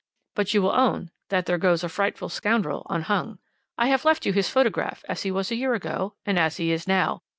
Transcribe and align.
But 0.33 0.55
you 0.55 0.63
will 0.63 0.71
own 0.73 1.11
that 1.29 1.45
there 1.45 1.59
goes 1.59 1.83
a 1.83 1.87
frightful 1.87 2.27
scoundrel 2.29 2.87
unhung. 2.89 3.37
I 3.77 3.85
have 3.89 4.03
left 4.03 4.25
you 4.25 4.33
his 4.33 4.49
photograph 4.49 5.05
as 5.07 5.21
he 5.21 5.29
was 5.29 5.51
a 5.51 5.55
year 5.55 5.75
ago, 5.75 6.15
and 6.25 6.39
as 6.39 6.57
he 6.57 6.71
is 6.71 6.87
now. 6.87 7.21